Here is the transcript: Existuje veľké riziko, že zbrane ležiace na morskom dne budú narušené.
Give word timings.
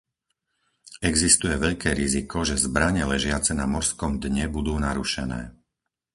Existuje 1.11 1.61
veľké 1.65 1.89
riziko, 2.01 2.37
že 2.49 2.55
zbrane 2.65 3.03
ležiace 3.13 3.51
na 3.59 3.65
morskom 3.73 4.13
dne 4.23 4.45
budú 4.55 4.73
narušené. 4.87 5.41